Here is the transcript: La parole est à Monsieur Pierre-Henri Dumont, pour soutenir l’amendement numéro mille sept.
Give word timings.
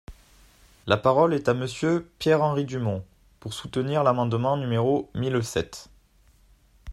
La 0.87 0.97
parole 0.97 1.31
est 1.31 1.47
à 1.47 1.53
Monsieur 1.53 2.09
Pierre-Henri 2.17 2.65
Dumont, 2.65 3.05
pour 3.39 3.53
soutenir 3.53 4.03
l’amendement 4.03 4.57
numéro 4.57 5.11
mille 5.13 5.43
sept. 5.43 5.89